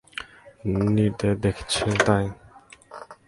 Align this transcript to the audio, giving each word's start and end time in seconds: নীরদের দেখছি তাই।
নীরদের 0.93 1.33
দেখছি 1.39 1.83
তাই। 2.05 2.25